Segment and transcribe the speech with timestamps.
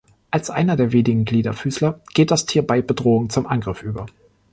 [0.31, 4.07] Als einer der wenigen Gliederfüßer geht das Tier bei Bedrohung zum Angriff über.